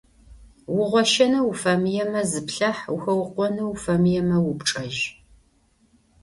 Угъощэнэу 0.79 1.47
уфэмыемэ, 1.49 2.21
зыплъахь, 2.31 2.83
ухэукъонэу 2.93 3.71
уфэмыемэ, 3.73 4.37
упчӏэжь. 4.49 5.01